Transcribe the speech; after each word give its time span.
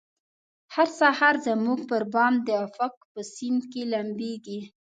هر 0.73 0.87
سهار 0.99 1.35
زموږ 1.47 1.79
پربام 1.91 2.33
د 2.47 2.49
افق 2.65 2.93
په 3.11 3.21
سیند 3.33 3.61
کې 3.71 3.81
لمبیږې 3.93 4.59